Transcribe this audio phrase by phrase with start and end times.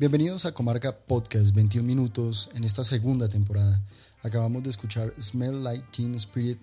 [0.00, 3.82] Bienvenidos a Comarca Podcast 21 minutos en esta segunda temporada.
[4.22, 6.58] Acabamos de escuchar Smell Like Teen Spirit,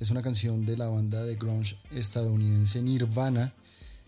[0.00, 3.54] es una canción de la banda de grunge estadounidense Nirvana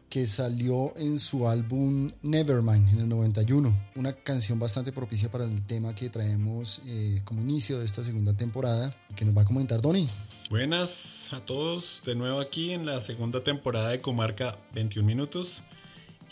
[0.08, 3.72] que salió en su álbum Nevermind en el 91.
[3.94, 8.34] Una canción bastante propicia para el tema que traemos eh, como inicio de esta segunda
[8.34, 10.08] temporada que nos va a comentar Donny.
[10.50, 15.62] Buenas a todos, de nuevo aquí en la segunda temporada de Comarca 21 minutos.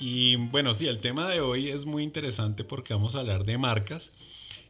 [0.01, 3.59] Y bueno, sí, el tema de hoy es muy interesante porque vamos a hablar de
[3.59, 4.13] marcas.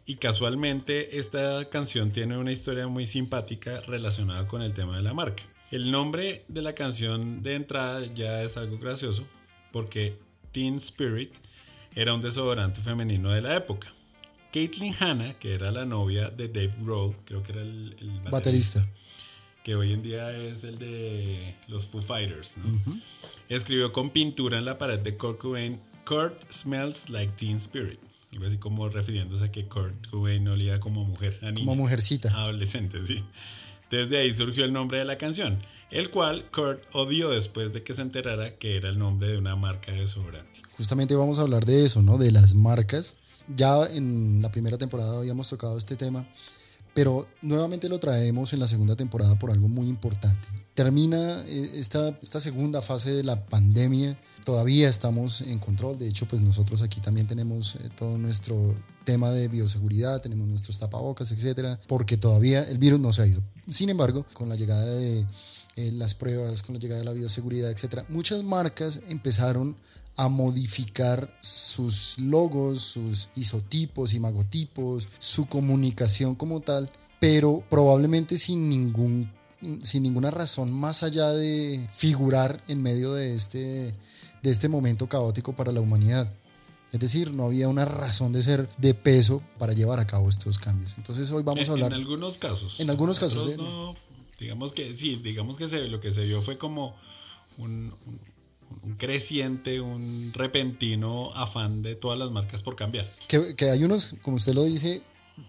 [0.04, 5.14] Y casualmente esta canción tiene una historia muy simpática relacionada con el tema de la
[5.14, 5.44] marca.
[5.70, 9.24] El nombre de la canción de entrada ya es algo gracioso
[9.70, 10.18] porque
[10.50, 11.32] Teen Spirit
[11.94, 13.92] era un desodorante femenino de la época.
[14.52, 18.84] Caitlyn Hanna, que era la novia de Dave Grohl, creo que era el, baterista,
[19.62, 22.56] que hoy en día es el de los Foo Fighters,
[23.50, 27.98] escribió con pintura en la pared de Kurt Cobain, Kurt smells like Teen Spirit.
[28.32, 32.32] Algo así como refiriéndose a que Kurt Cobain olía como mujer, Como mujercita.
[32.32, 33.24] Adolescente, sí.
[33.90, 35.58] Desde ahí surgió el nombre de la canción,
[35.90, 39.56] el cual Kurt odió después de que se enterara que era el nombre de una
[39.56, 40.60] marca de desodorante.
[40.76, 42.16] Justamente vamos a hablar de eso, ¿no?
[42.18, 43.16] De las marcas.
[43.56, 46.24] Ya en la primera temporada habíamos tocado este tema,
[46.94, 50.46] pero nuevamente lo traemos en la segunda temporada por algo muy importante.
[50.74, 56.26] Termina eh, esta, esta segunda fase de la pandemia, todavía estamos en control, de hecho
[56.26, 61.80] pues nosotros aquí también tenemos eh, todo nuestro tema de bioseguridad, tenemos nuestros tapabocas, etcétera,
[61.88, 63.42] porque todavía el virus no se ha ido.
[63.68, 65.26] Sin embargo, con la llegada de
[65.76, 69.76] eh, las pruebas, con la llegada de la bioseguridad, etcétera, muchas marcas empezaron
[70.16, 79.30] a modificar sus logos, sus isotipos, imagotipos, su comunicación como tal, pero probablemente sin ningún
[79.82, 83.94] sin ninguna razón más allá de figurar en medio de este,
[84.42, 86.32] de este momento caótico para la humanidad.
[86.92, 90.58] Es decir, no había una razón de ser de peso para llevar a cabo estos
[90.58, 90.94] cambios.
[90.96, 91.92] Entonces hoy vamos a hablar...
[91.92, 92.80] En algunos casos.
[92.80, 93.54] En algunos casos.
[94.38, 96.96] digamos que sí, digamos que se, lo que se vio fue como
[97.58, 97.92] un,
[98.98, 103.12] creciente, un repentino afán de todas las marcas por cambiar.
[103.28, 105.02] Que, que hay unos, como usted lo dice,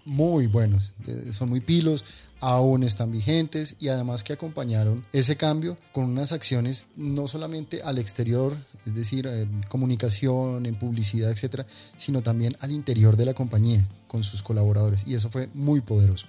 [0.06, 0.94] muy buenos,
[1.32, 2.06] son muy pilos,
[2.40, 7.98] aún están vigentes y además que acompañaron ese cambio con unas acciones no solamente al
[7.98, 11.66] exterior, es decir, en comunicación, en publicidad, etcétera,
[11.98, 16.28] sino también al interior de la compañía con sus colaboradores y eso fue muy poderoso.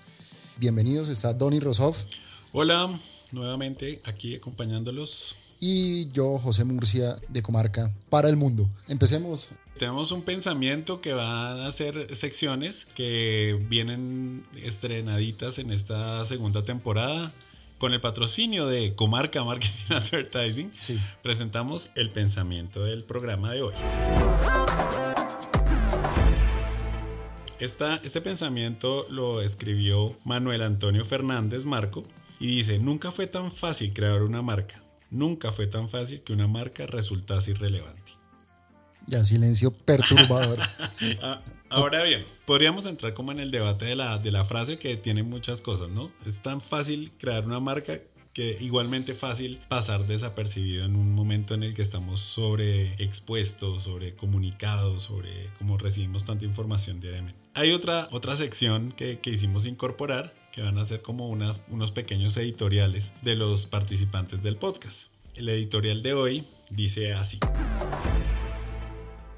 [0.58, 2.04] Bienvenidos, está Donny Rosoff.
[2.52, 3.00] Hola,
[3.32, 5.34] nuevamente aquí acompañándolos.
[5.58, 8.68] Y yo, José Murcia, de Comarca, para el mundo.
[8.88, 9.48] Empecemos.
[9.78, 17.32] Tenemos un pensamiento que van a ser secciones que vienen estrenaditas en esta segunda temporada.
[17.78, 20.70] Con el patrocinio de Comarca Marketing Advertising,
[21.22, 23.74] presentamos el pensamiento del programa de hoy.
[27.58, 32.04] este pensamiento lo escribió Manuel Antonio Fernández Marco
[32.40, 36.48] y dice, nunca fue tan fácil crear una marca, nunca fue tan fácil que una
[36.48, 38.01] marca resultase irrelevante.
[39.06, 40.58] Ya, silencio perturbador.
[41.20, 44.96] Ah, ahora bien, podríamos entrar como en el debate de la, de la frase que
[44.96, 46.12] tiene muchas cosas, ¿no?
[46.26, 47.98] Es tan fácil crear una marca
[48.32, 54.14] que igualmente fácil pasar desapercibido en un momento en el que estamos sobre expuestos, sobre
[54.14, 57.38] comunicados, sobre cómo recibimos tanta información diariamente.
[57.54, 61.90] Hay otra, otra sección que, que hicimos incorporar que van a ser como unas, unos
[61.90, 65.04] pequeños editoriales de los participantes del podcast.
[65.34, 67.38] El editorial de hoy dice así.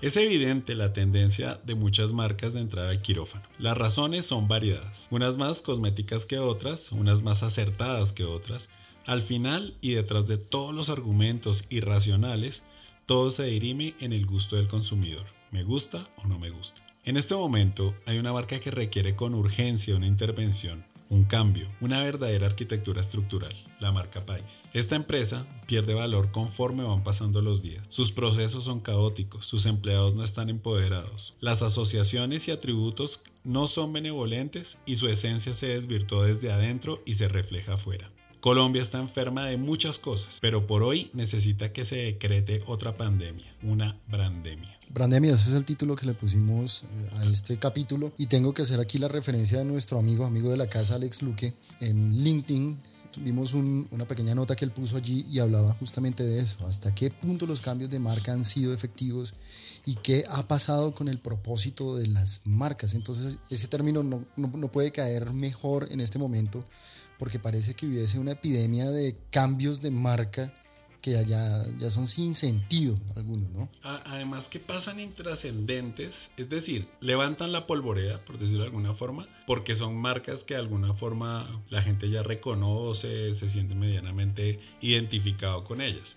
[0.04, 3.46] Es evidente la tendencia de muchas marcas de entrar al quirófano.
[3.58, 8.68] Las razones son variadas, unas más cosméticas que otras, unas más acertadas que otras.
[9.06, 12.62] Al final y detrás de todos los argumentos irracionales,
[13.06, 15.24] todo se dirime en el gusto del consumidor.
[15.50, 16.82] ¿Me gusta o no me gusta?
[17.06, 20.84] En este momento hay una marca que requiere con urgencia una intervención
[21.14, 24.62] un cambio, una verdadera arquitectura estructural, la marca país.
[24.72, 27.86] Esta empresa pierde valor conforme van pasando los días.
[27.88, 33.92] Sus procesos son caóticos, sus empleados no están empoderados, las asociaciones y atributos no son
[33.92, 38.10] benevolentes y su esencia se desvirtuó desde adentro y se refleja afuera.
[38.44, 43.46] Colombia está enferma de muchas cosas, pero por hoy necesita que se decrete otra pandemia,
[43.62, 44.78] una brandemia.
[44.90, 48.12] Brandemia, ese es el título que le pusimos eh, a este capítulo.
[48.18, 51.22] Y tengo que hacer aquí la referencia de nuestro amigo, amigo de la casa, Alex
[51.22, 52.78] Luque, en LinkedIn.
[53.16, 57.10] Vimos una pequeña nota que él puso allí y hablaba justamente de eso, hasta qué
[57.10, 59.34] punto los cambios de marca han sido efectivos
[59.86, 62.92] y qué ha pasado con el propósito de las marcas.
[62.92, 66.62] Entonces ese término no, no puede caer mejor en este momento
[67.18, 70.52] porque parece que hubiese una epidemia de cambios de marca
[71.04, 73.68] que ya, ya son sin sentido algunos, ¿no?
[73.82, 79.76] Además que pasan intrascendentes, es decir, levantan la polvorea, por decirlo de alguna forma, porque
[79.76, 85.82] son marcas que de alguna forma la gente ya reconoce, se siente medianamente identificado con
[85.82, 86.16] ellas.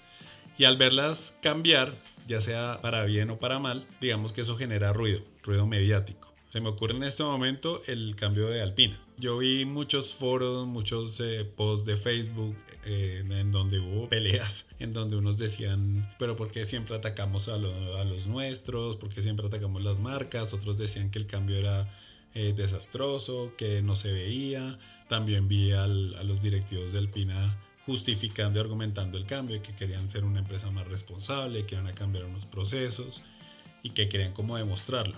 [0.57, 1.93] Y al verlas cambiar,
[2.25, 6.26] ya sea para bien o para mal, digamos que eso genera ruido, ruido mediático.
[6.49, 8.97] Se me ocurre en este momento el cambio de Alpina.
[9.17, 12.55] Yo vi muchos foros, muchos eh, posts de Facebook
[12.85, 17.57] eh, en donde hubo peleas, en donde unos decían, pero ¿por qué siempre atacamos a,
[17.57, 18.95] los nuestros?
[18.95, 20.53] ¿Por qué siempre atacamos las marcas?
[20.53, 21.93] Otros decían que el cambio era
[22.33, 24.79] eh, desastroso, que no se veía.
[25.09, 30.23] También vi a los directivos de Alpina justificando y argumentando el cambio, que querían ser
[30.23, 33.21] una empresa más responsable, que iban a cambiar unos procesos
[33.83, 35.17] y que querían como demostrarlo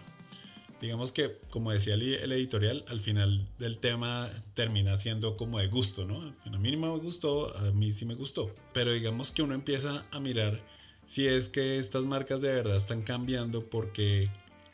[0.82, 6.06] digamos que, como decía el, editorial, al final del tema termina siendo como de gusto,
[6.06, 6.34] ¿no?
[6.46, 8.54] A mí no me gustó, a mí sí me gustó.
[8.74, 10.62] Pero digamos que uno empieza a mirar
[11.08, 14.30] si es que estas marcas de verdad están cambiando porque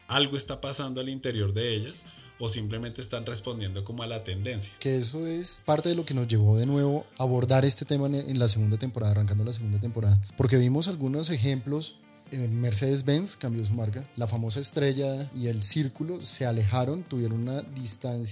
[0.07, 2.03] algo está pasando al interior de ellas
[2.37, 4.73] o simplemente están respondiendo como a la tendencia.
[4.79, 8.07] Que eso es parte de lo que nos llevó de nuevo a abordar este tema
[8.07, 11.95] en la segunda temporada, arrancando la segunda temporada, porque vimos algunos ejemplos
[12.31, 14.07] Mercedes-Benz cambió su marca.
[14.15, 17.63] La famosa estrella y el círculo se alejaron, tuvieron una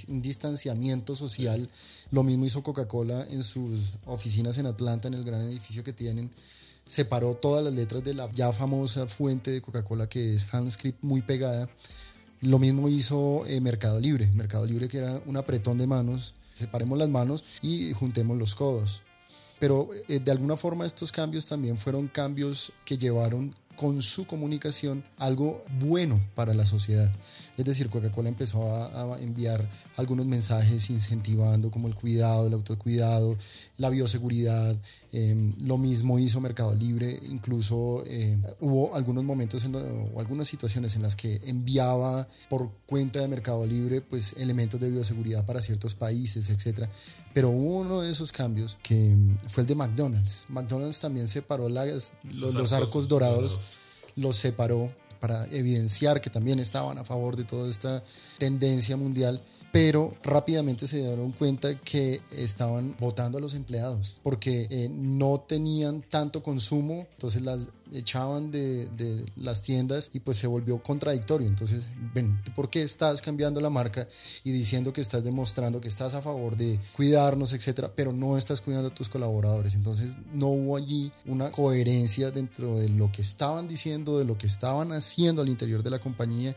[0.07, 1.69] un distanciamiento social.
[2.11, 6.31] Lo mismo hizo Coca-Cola en sus oficinas en Atlanta, en el gran edificio que tienen.
[6.85, 11.21] Separó todas las letras de la ya famosa fuente de Coca-Cola que es Handscript muy
[11.21, 11.69] pegada.
[12.41, 14.29] Lo mismo hizo eh, Mercado Libre.
[14.33, 16.33] Mercado Libre que era un apretón de manos.
[16.53, 19.03] Separemos las manos y juntemos los codos
[19.63, 25.03] pero eh, de alguna forma estos cambios también fueron cambios que llevaron con su comunicación
[25.17, 27.11] algo bueno para la sociedad.
[27.57, 33.37] Es decir, Coca-Cola empezó a, enviar algunos mensajes incentivando como el cuidado, el autocuidado,
[33.77, 34.75] la bioseguridad.
[35.11, 41.03] Em, lo mismo hizo Mercado Libre, incluso em, hubo algunos momentos o algunas situaciones en
[41.03, 46.49] las que enviaba por cuenta de Mercado Libre pues elementos de bioseguridad para ciertos países,
[46.49, 46.89] etc.
[47.33, 50.45] Pero hubo uno de esos cambios que em, fue el de McDonald's.
[50.49, 53.59] McDonald's también separó las, los, arcos, dorados
[54.15, 58.03] los separó para evidenciar que también estaban a favor de toda esta
[58.39, 59.41] tendencia mundial
[59.73, 66.01] pero rápidamente se dieron cuenta que estaban votando a los empleados porque eh, no tenían
[66.03, 71.47] tanto consumo, entonces las echaban de, de, las tiendas y pues se volvió contradictorio.
[71.47, 74.07] Entonces, ven, ¿por qué estás cambiando la marca
[74.43, 78.61] y diciendo que estás demostrando que estás a favor de cuidarnos, etcétera, pero no estás
[78.61, 79.73] cuidando a tus colaboradores?
[79.73, 84.45] Entonces, no hubo allí una coherencia dentro de lo que estaban diciendo, de lo que
[84.45, 86.55] estaban haciendo al interior de la compañía.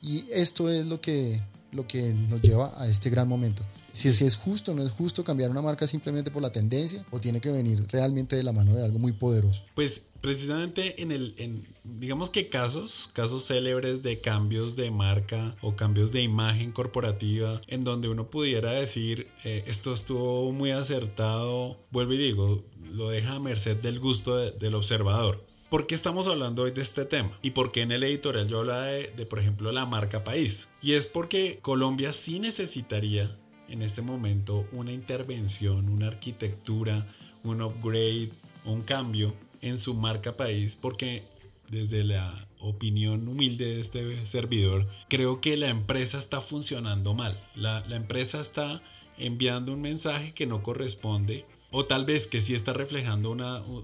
[0.00, 1.42] Y esto es lo que
[1.74, 3.62] lo que nos lleva a este gran momento.
[3.94, 7.20] Si, es justo o no es justo cambiar una marca simplemente por la tendencia o
[7.20, 9.62] tiene que venir realmente de la mano de algo muy poderoso.
[9.76, 16.10] Pues precisamente en el, digamos que casos, casos célebres de cambios de marca o cambios
[16.10, 22.18] de imagen corporativa, en donde uno pudiera decir, eh, esto estuvo muy acertado, vuelvo y
[22.18, 25.44] digo, lo deja a merced del gusto del observador.
[25.70, 27.38] ¿Por qué estamos hablando hoy de este tema?
[27.42, 30.66] ¿Y por qué en el editorial yo hablaba de, de, por ejemplo, la marca país?
[30.84, 33.34] Y es porque Colombia sí necesitaría
[33.70, 37.06] en este momento una intervención, una arquitectura,
[37.42, 38.28] un upgrade,
[38.66, 41.22] un cambio en su marca país, porque
[41.70, 47.34] desde la opinión humilde de este servidor, creo que la empresa está funcionando mal.
[47.54, 48.82] La, la empresa está
[49.16, 51.46] enviando un mensaje que no corresponde
[51.76, 53.36] o tal vez que sí está reflejando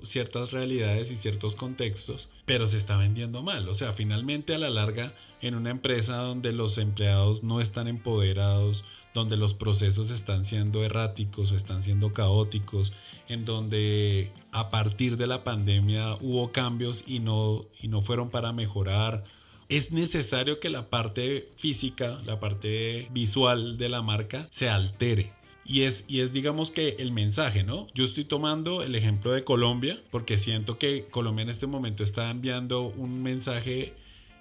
[0.05, 3.69] ciertas realidades y ciertos contextos, pero se está vendiendo mal.
[3.69, 8.85] O sea, finalmente a la larga, en una empresa donde los empleados no están empoderados,
[9.13, 12.93] donde los procesos están siendo erráticos o están siendo caóticos,
[13.27, 18.53] en donde a partir de la pandemia hubo cambios y no, y no fueron para
[18.53, 19.25] mejorar,
[19.69, 25.40] es necesario que la parte física, la parte visual de la marca se altere
[25.71, 27.87] y es, y es digamos que el mensaje, ¿no?
[27.95, 32.29] Yo estoy tomando el ejemplo de Colombia porque siento que Colombia en este momento está
[32.29, 33.95] enviando un mensaje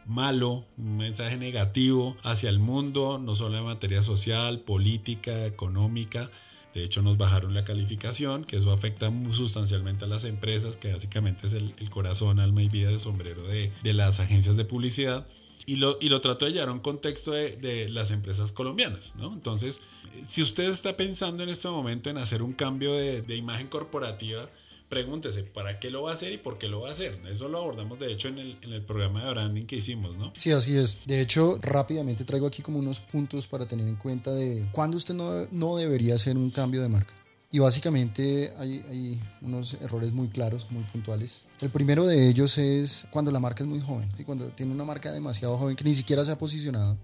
[0.08, 6.32] malo, un mensaje negativo hacia el mundo, no solo en materia social, política, económica.
[6.74, 10.94] De hecho, nos bajaron la calificación, que eso afecta muy sustancialmente a las empresas, que
[10.94, 15.28] básicamente es el, corazón, alma y vida de sombrero de, de, las agencias de publicidad.
[15.68, 19.16] Y lo, y lo trato de llevar a un contexto de, de las empresas colombianas,
[19.16, 19.32] ¿no?
[19.32, 19.82] Entonces,
[20.28, 24.48] si usted está pensando en este momento en hacer un cambio de, imagen corporativa,
[24.90, 27.20] pregúntese para qué lo va a hacer y por qué lo va a hacer.
[27.32, 30.34] Eso lo abordamos de hecho en el, en el programa de branding que hicimos, ¿no?
[30.36, 31.00] Sí, así es.
[31.06, 35.14] De hecho, rápidamente traigo aquí como unos puntos para tener en cuenta de cuándo usted
[35.14, 37.14] no, no debería hacer un cambio de marca.
[37.52, 41.46] Y básicamente hay, hay, unos errores muy claros, muy puntuales.
[41.62, 44.84] El primero de ellos es cuando la marca es muy joven y cuando tiene una
[44.84, 46.96] marca demasiado joven que ni siquiera se ha posicionado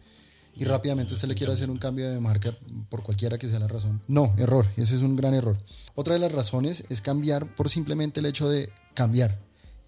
[0.56, 2.56] y rápidamente usted le quiere hacer un cambio de marca
[2.90, 4.02] por cualquiera que sea la razón.
[4.08, 5.58] No, error, ese es un gran error.
[5.96, 9.40] Otra de las razones es cambiar por simplemente el hecho de cambiar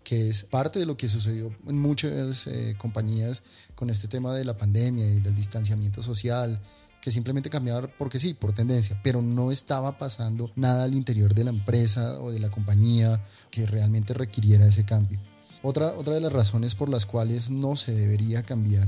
[0.07, 3.43] que es parte de lo que sucedió en muchas eh, compañías
[3.75, 6.61] con este tema de la pandemia y del distanciamiento social,
[7.01, 11.43] que simplemente cambiaban porque sí, por tendencia, pero no estaba pasando nada al interior de
[11.43, 13.21] la empresa o de la compañía
[13.51, 15.19] que realmente requiriera ese cambio.
[15.61, 18.87] Otra, otra de las razones por las cuales no se debería cambiar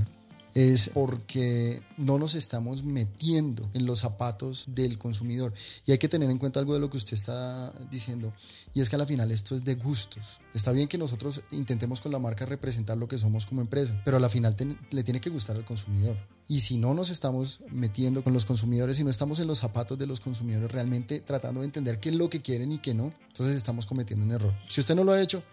[0.54, 5.54] es porque no nos estamos metiendo en los zapatos del consumidor.
[5.86, 8.34] Y hay que tener en cuenta algo de lo que usted está diciendo,
[8.74, 10.40] y es que al final esto es de gustos.
[10.54, 14.18] Está bien que nosotros intentemos con la marca representar lo que somos como empresa, pero
[14.18, 14.56] al final
[14.92, 16.18] le tiene que gustar al consumidor.
[16.48, 20.00] Y si no nos estamos metiendo con los consumidores y no estamos en los zapatos
[20.00, 23.14] de los consumidores realmente tratando de entender qué es lo que quieren y qué no,
[23.28, 24.54] entonces estamos cometiendo un error.
[24.68, 25.44] Si usted no lo ha hecho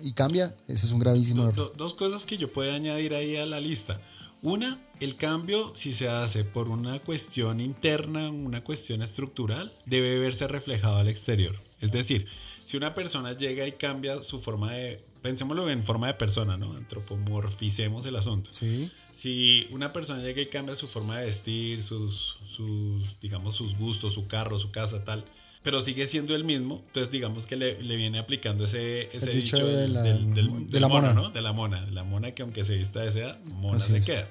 [0.00, 1.74] y cambia, ese es un gravísimo error.
[1.76, 4.00] dos cosas que yo puedo añadir ahí a la lista.
[4.42, 10.46] Una, el cambio, si se hace por una cuestión interna, una cuestión estructural, debe verse
[10.46, 11.56] reflejado al exterior.
[11.80, 12.26] Es decir,
[12.66, 16.72] si una persona llega y cambia su forma de, pensémoslo en forma de persona, ¿no?
[16.72, 18.50] Antropomorficemos el asunto.
[18.52, 18.90] Sí.
[19.16, 24.14] Si una persona llega y cambia su forma de vestir, sus, sus digamos, sus gustos,
[24.14, 25.24] su carro, su casa, tal,
[25.62, 29.88] pero sigue siendo el mismo, entonces digamos que le, viene aplicando ese, ese dicho, de
[29.88, 31.30] la, del, de la mona, ¿no?
[31.30, 34.28] De la mona, la mona que aunque se vista de seda, mona se queda.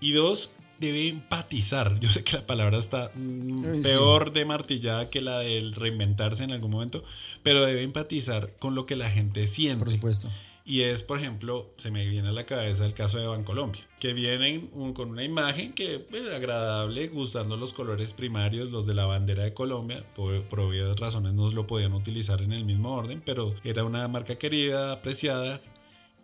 [0.00, 1.98] Y dos, debe empatizar.
[2.00, 6.52] Yo sé que la palabra está mm, peor de martillada que la del reinventarse en
[6.52, 7.04] algún momento,
[7.42, 9.84] pero debe empatizar con lo que la gente siente.
[9.84, 10.28] Por supuesto.
[10.68, 14.12] Y es, por ejemplo, se me viene a la cabeza el caso de Bancolombia, que
[14.12, 19.06] vienen con una imagen que es pues, agradable, gustando los colores primarios, los de la
[19.06, 20.04] bandera de Colombia.
[20.14, 24.06] Por, por obvias razones no lo podían utilizar en el mismo orden, pero era una
[24.08, 25.62] marca querida, apreciada,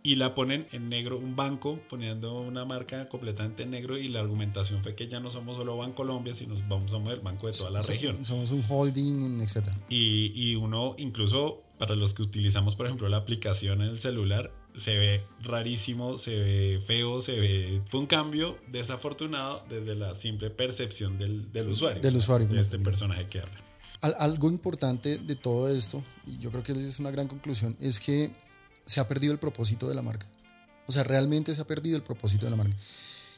[0.03, 4.21] y la ponen en negro, un banco poniendo una marca completamente en negro y la
[4.21, 7.71] argumentación fue que ya no somos solo Bancolombia, sino vamos, somos el banco de toda
[7.71, 8.23] la región.
[8.27, 9.69] Somos un holding, etc.
[9.89, 14.53] Y, y uno incluso para los que utilizamos, por ejemplo, la aplicación en el celular,
[14.77, 17.83] se ve rarísimo, se ve feo, se ve...
[17.89, 22.03] Fue un cambio desafortunado desde la simple percepción del, del usuario.
[22.03, 22.49] Del usuario.
[22.49, 23.61] De este personaje que habla.
[24.19, 28.33] algo importante de todo esto, y yo creo que es una gran conclusión, es que
[28.87, 30.27] se ha perdido el propósito de la marca.
[30.87, 32.77] O sea, realmente se ha perdido el propósito de la marca.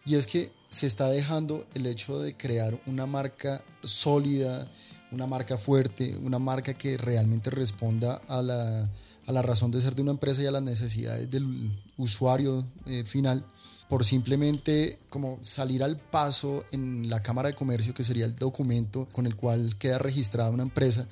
[0.04, 4.70] Y es que se está dejando el hecho de crear una marca sólida,
[5.16, 8.90] una marca fuerte, una marca que realmente responda a la,
[9.26, 13.04] a la razón de ser de una empresa y a las necesidades del usuario eh,
[13.04, 13.44] final
[13.88, 19.06] por simplemente como salir al paso en la Cámara de Comercio, que sería el documento
[19.12, 21.06] con el cual queda registrada una empresa,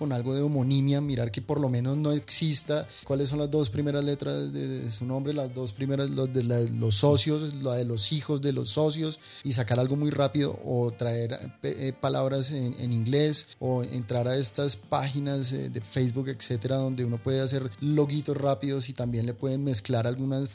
[0.00, 2.88] con algo de homonimia, mirar que por lo menos no exista.
[3.04, 6.94] Cuáles son las dos primeras letras de, su nombre, las dos primeras, los de los
[6.94, 11.32] socios, la de los hijos de los socios, y sacar algo muy rápido o traer
[11.32, 17.04] eh, eh, palabras en, inglés o entrar a estas páginas eh, de Facebook, etcétera, donde
[17.04, 20.48] uno puede hacer loguitos rápidos y también le pueden mezclar algunas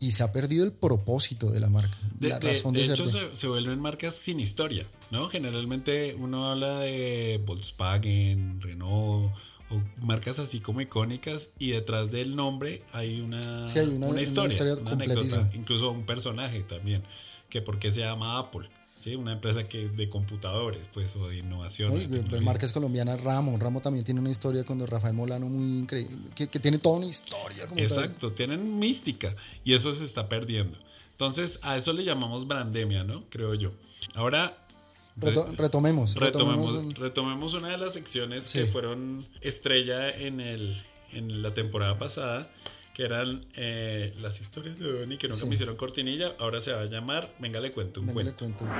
[0.00, 1.98] y se ha perdido el propósito de la marca.
[2.18, 5.28] De, la razón de, hecho, se, vuelven marcas sin historia, ¿no?
[5.28, 9.32] Generalmente uno habla de Volkswagen, Renault
[9.70, 13.66] o marcas así como icónicas y detrás del nombre hay una,
[14.00, 17.02] una, historia, una anécdota, incluso un personaje también,
[17.50, 18.68] que por qué se llama Apple.
[19.08, 22.28] Sí, una empresa que de computadores, pues, o de innovación.
[22.30, 23.56] de marcas colombianas, Ramo.
[23.58, 27.64] Ramo también tiene una historia con Rafael Molano muy increíble, que, tiene toda una historia.
[27.76, 29.34] Exacto, tienen mística
[29.64, 30.76] y eso se está perdiendo.
[31.12, 33.24] Entonces, a eso le llamamos brandemia, ¿no?
[33.30, 33.70] Creo yo.
[34.14, 34.58] Ahora...
[35.16, 37.54] retomemos, retomemos, retomemos.
[37.54, 42.50] una de las secciones que fueron estrella en, el, en la temporada pasada
[42.98, 46.32] que eran eh, las historias de Donnie que nunca me hicieron cortinilla.
[46.40, 48.44] Ahora se va a llamar Venga, le cuento un Venga, cuento.
[48.44, 48.74] Le cuento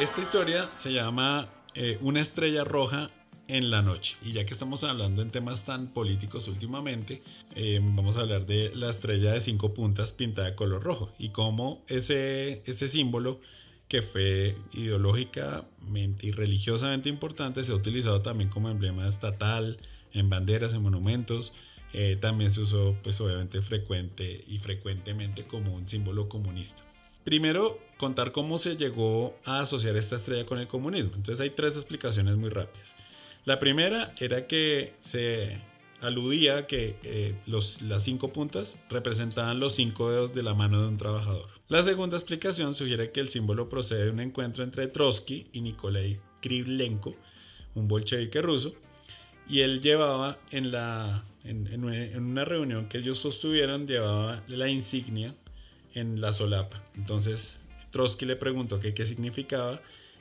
[0.00, 3.12] Esta historia se llama eh, Una estrella roja
[3.46, 4.16] en la noche.
[4.24, 7.22] Y ya que estamos hablando en temas tan políticos últimamente,
[7.54, 11.28] eh, vamos a hablar de la estrella de cinco puntas pintada de color rojo y
[11.28, 13.38] cómo ese, ese símbolo
[13.86, 19.78] que fue ideológicamente y religiosamente importante se ha utilizado también como emblema estatal,
[20.12, 21.52] en banderas, en monumentos.
[21.92, 26.82] Eh, también se usó, pues obviamente, frecuente y frecuentemente como un símbolo comunista.
[27.24, 31.12] Primero, contar cómo se llegó a asociar esta estrella con el comunismo.
[31.14, 32.94] Entonces hay tres explicaciones muy rápidas.
[33.44, 35.58] La primera era que se
[36.00, 40.88] aludía que eh, los, las cinco puntas representaban los cinco dedos de la mano de
[40.88, 41.48] un trabajador.
[41.68, 46.18] La segunda explicación sugiere que el símbolo procede de un encuentro entre Trotsky y Nikolai
[46.40, 47.14] Krivlenko,
[47.74, 48.74] un bolchevique ruso,
[49.50, 55.34] y él llevaba en, la, en, una reunión que ellos sostuvieron, llevaba la insignia
[55.94, 56.82] en la solapa.
[56.96, 57.56] Entonces
[57.90, 59.80] Trotsky le preguntó qué significaba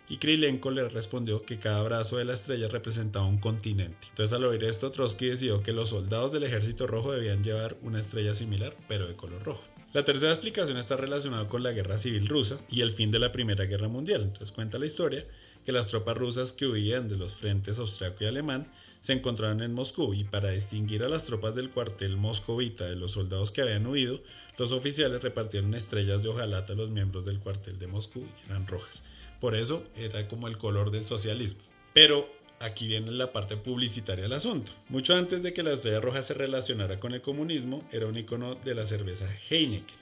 [0.10, 4.08] y Krilenko le respondió que cada brazo de la estrella representaba un continente.
[4.10, 8.00] Entonces al oír esto, Trotsky decidió que los soldados del ejército rojo debían llevar una
[8.00, 9.62] estrella similar, pero de color rojo.
[9.92, 13.32] La tercera explicación está relacionada con la guerra civil rusa y el fin de la
[13.32, 14.22] Primera Guerra Mundial.
[14.22, 15.26] Entonces cuenta la historia
[15.66, 19.74] que las tropas rusas que huían de los frentes austriaco y alemán se encontraban en
[19.74, 23.88] Moscú y para distinguir a las tropas del cuartel moscovita de los soldados que habían
[23.88, 24.20] huido,
[24.60, 28.68] los oficiales repartieron estrellas de hojalata a los miembros del cuartel de Moscú y eran
[28.68, 29.04] rojas.
[29.42, 31.62] Por eso era como el color del socialismo.
[31.94, 32.30] Pero
[32.60, 34.72] aquí viene la parte publicitaria del asunto.
[34.90, 38.56] Mucho antes de que la estrella roja se relacionara con el comunismo, era un icono
[38.56, 39.96] de la cerveza Heineken.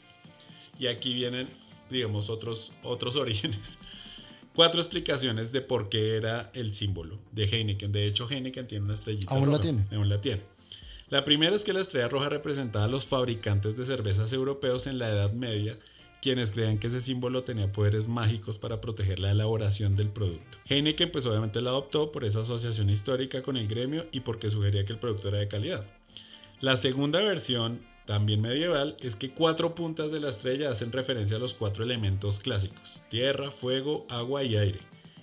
[0.80, 1.48] Y aquí vienen,
[1.90, 3.78] digamos, otros, otros orígenes.
[4.56, 7.92] Cuatro explicaciones de por qué era el símbolo de Heineken.
[7.92, 9.86] De hecho, Heineken tiene una estrellita ¿Aún la tiene?
[9.92, 10.42] Aún la tiene.
[11.10, 14.98] La primera es que la estrella roja representaba a los fabricantes de cervezas europeos en
[14.98, 15.78] la Edad Media
[16.28, 20.58] quienes creían que ese símbolo tenía poderes mágicos para proteger la elaboración del producto.
[20.68, 24.84] Heineken pues obviamente la adoptó por esa asociación histórica con el gremio y porque sugería
[24.84, 25.86] que el producto era de calidad.
[26.60, 31.40] La segunda versión, también medieval, es que cuatro puntas de la estrella hacen referencia a
[31.40, 34.82] los cuatro elementos clásicos, tierra, fuego, agua y aire.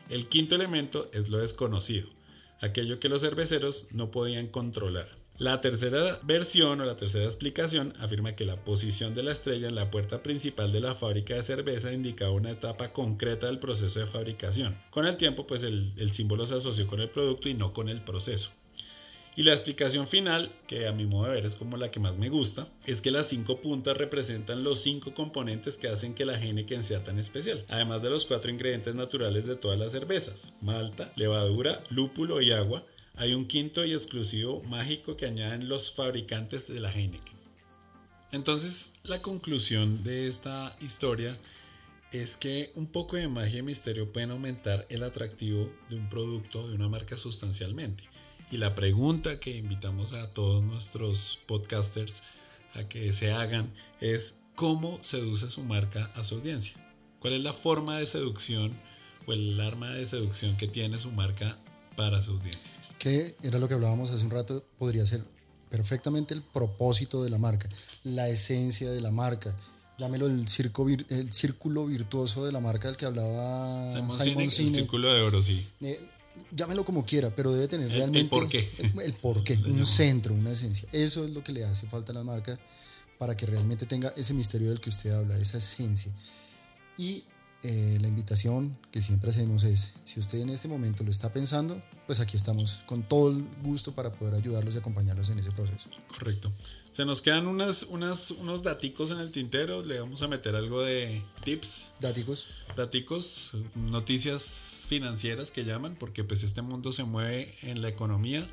[0.09, 2.09] El quinto elemento es lo desconocido,
[2.63, 5.14] aquello que los cerveceros no podían controlar.
[5.37, 9.75] La tercera versión o la tercera explicación afirma que la posición de la estrella en
[9.75, 14.07] la puerta principal de la fábrica de cerveza indicaba una etapa concreta del proceso de
[14.07, 14.79] fabricación.
[14.91, 18.01] Con el tiempo, pues el, símbolo se asoció con el producto y no con el
[18.03, 18.53] proceso.
[19.35, 22.17] Y la explicación final, que a mi modo de ver es como la que más
[22.17, 26.41] me gusta, es que las cinco puntas representan los cinco componentes que hacen que la
[26.41, 31.13] Heineken sea tan especial, además de los cuatro ingredientes naturales de todas las cervezas, malta,
[31.17, 32.85] levadura, lúpulo y agua,
[33.17, 37.35] hay un quinto y exclusivo mágico que añaden los fabricantes de la Heineken.
[38.33, 41.37] Entonces, la conclusión de esta historia
[42.11, 46.69] es que un poco de magia y misterio pueden aumentar el atractivo de un producto,
[46.69, 48.05] de una marca sustancialmente.
[48.51, 52.23] Y la pregunta que invitamos a todos nuestros podcasters
[52.75, 56.75] a que se hagan es cómo seduce su marca a su audiencia.
[57.21, 58.73] ¿Cuál es la forma de seducción
[59.27, 61.59] o el arma de seducción que tiene su marca
[61.97, 62.84] para su audiencia?
[62.99, 65.23] Que era lo que hablábamos hace un rato, podría ser
[65.71, 67.69] perfectamente el propósito de la marca,
[68.05, 69.57] la esencia de la marca.
[69.99, 75.13] Llámelo el, circo, el círculo virtuoso de la marca del que hablaba Simon, El círculo
[75.13, 75.67] de oro, sí.
[75.81, 76.01] Eh,
[76.51, 78.21] llámelo como quiera, pero debe tener realmente...
[78.21, 78.71] El porqué.
[78.79, 80.89] El, porqué, un centro, una esencia.
[80.93, 82.59] Eso es lo que le hace falta a la marca
[83.19, 86.13] para que realmente tenga ese misterio del que usted habla, esa esencia.
[86.99, 87.25] Y
[87.67, 91.81] eh, la invitación que siempre hacemos es, si usted en este momento lo está pensando,
[92.07, 95.89] pues aquí estamos con todo el gusto para poder ayudarlos y acompañarlos en ese proceso.
[96.09, 96.53] Correcto.
[96.93, 100.83] Se nos quedan unas, unas, unos daticos en el tintero, le vamos a meter algo
[100.83, 101.87] de tips.
[102.01, 102.49] Daticos.
[102.77, 108.47] Daticos, noticias financieras que llaman, porque pues este mundo se mueve en la economía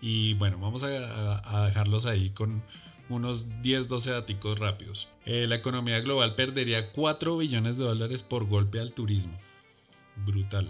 [0.00, 2.62] y bueno, vamos a dejarlos ahí con
[3.08, 5.08] unos 10-12 datos rápidos.
[5.26, 9.38] Eh, la economía global perdería 4 billones de dólares por golpe al turismo.
[10.24, 10.68] Brutal.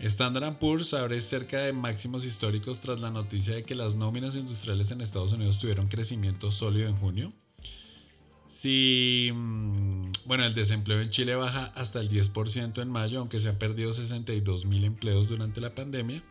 [0.00, 4.90] Standard Poor's abre cerca de máximos históricos tras la noticia de que las nóminas industriales
[4.90, 7.32] en Estados Unidos tuvieron crecimiento sólido en junio.
[8.48, 13.50] Si, mm, bueno, el desempleo en Chile baja hasta el 10% en mayo, aunque se
[13.50, 16.22] han perdido 62 mil empleos durante la pandemia.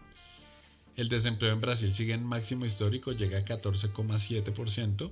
[0.95, 5.11] El desempleo en Brasil sigue en máximo histórico, llega a 14,7%.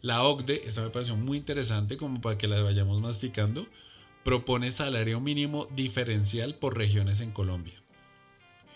[0.00, 3.66] La OCDE, esta me pareció muy interesante como para que la vayamos masticando,
[4.24, 7.74] propone salario mínimo diferencial por regiones en Colombia.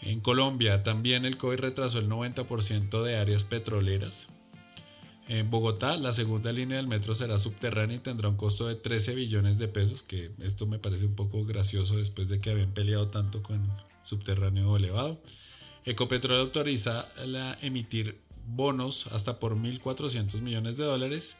[0.02, 4.28] En Colombia también el COVID retrasó el 90% de áreas petroleras.
[5.28, 9.16] En Bogotá, la segunda línea del metro será subterránea y tendrá un costo de 13
[9.16, 13.08] billones de pesos, que esto me parece un poco gracioso después de que habían peleado
[13.08, 13.68] tanto con
[14.04, 15.20] subterráneo elevado.
[15.86, 21.36] Ecopetrol autoriza la emitir bonos hasta por 1.400 millones de dólares.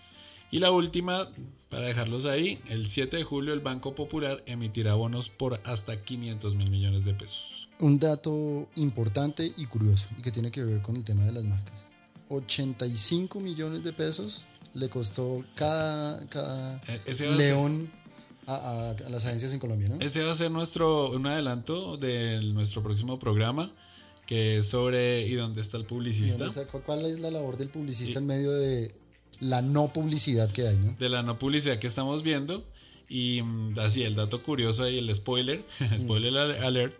[0.52, 1.28] Y la última,
[1.68, 6.54] para dejarlos ahí, el 7 de julio el Banco Popular emitirá bonos por hasta 500
[6.54, 7.68] mil millones de pesos.
[7.80, 11.42] Un dato importante y curioso y que tiene que ver con el tema de las
[11.42, 11.85] marcas.
[12.28, 17.90] 85 millones de pesos le costó cada, cada eh, león
[18.46, 19.96] a, las agencias en Colombia, ¿no?
[19.98, 23.72] Ese va a ser nuestro, un adelanto de nuestro próximo programa
[24.26, 26.48] que es sobre ¿y dónde está el publicista?
[26.84, 28.94] ¿Cuál es la labor del publicista en medio de
[29.40, 30.78] la no publicidad que hay?
[30.78, 30.96] ¿no?
[30.98, 32.64] De la no publicidad que estamos viendo.
[33.08, 35.64] Y mm, así, el dato curioso ahí, el spoiler,
[36.00, 36.94] spoiler alert,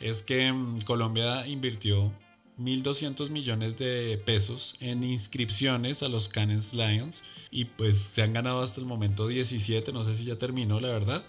[0.00, 2.12] es que mm, Colombia invirtió
[2.58, 8.62] 1.200 millones de pesos en inscripciones a los Cannes Lions y pues se han ganado
[8.62, 11.24] hasta el momento 17, no sé si ya terminó la verdad,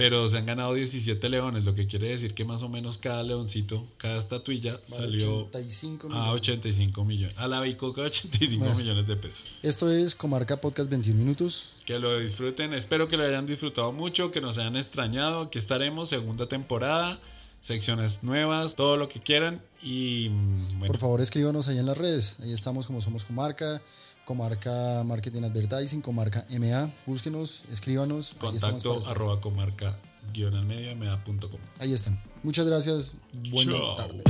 [0.00, 3.22] pero se han ganado 17 leones, lo que quiere decir que más o menos cada
[3.22, 8.78] leoncito, cada estatuilla salió 85 a 85 millones, a la bicoca 85 Bueno.
[8.78, 9.50] millones de pesos.
[9.62, 11.74] Esto es Comarca Podcast 21 minutos.
[11.84, 16.08] Que lo disfruten, espero que lo hayan disfrutado mucho, que nos hayan extrañado, aquí estaremos,
[16.08, 17.20] segunda temporada,
[17.60, 21.98] secciones nuevas, todo lo que quieran y mm, bueno, Por favor, escríbanos ahí en las
[21.98, 22.38] redes.
[22.40, 23.82] Ahí estamos como Somos Comarca,
[24.30, 26.88] Comarca Marketing Advertising, Comarca MA.
[27.04, 28.36] Búsquenos, escríbanos.
[28.38, 29.98] Contacto arroba comarca
[30.32, 31.58] guion al medio ma.com.
[31.80, 32.16] Ahí están.
[32.44, 33.10] Muchas gracias.
[33.32, 33.96] Buena Chao.
[33.96, 34.22] tarde.